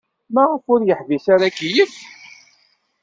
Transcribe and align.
Maɣef 0.33 0.63
ur 0.73 0.81
yeḥbis 0.83 1.25
ara 1.33 1.45
akeyyef? 1.49 1.95